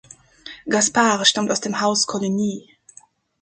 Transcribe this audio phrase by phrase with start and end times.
[0.67, 2.75] Gaspard stammte aus dem Haus Coligny.